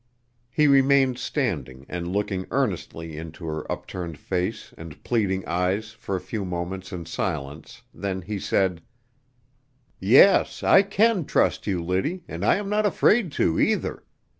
He 0.49 0.65
remained 0.65 1.19
standing 1.19 1.85
and 1.87 2.07
looking 2.11 2.47
earnestly 2.49 3.17
into 3.17 3.45
her 3.45 3.71
upturned 3.71 4.17
face 4.17 4.73
and 4.75 5.03
pleading 5.03 5.45
eyes 5.45 5.91
for 5.91 6.15
a 6.15 6.19
few 6.19 6.43
moments 6.43 6.91
in 6.91 7.05
silence; 7.05 7.83
then 7.93 8.23
he 8.23 8.39
said: 8.39 8.81
"Yes, 9.99 10.63
I 10.63 10.81
can 10.81 11.25
trust 11.25 11.67
you, 11.67 11.83
Liddy, 11.83 12.23
and 12.27 12.43
I 12.43 12.55
am 12.55 12.67
not 12.67 12.87
afraid 12.87 13.31
to, 13.33 13.59
either! 13.59 14.03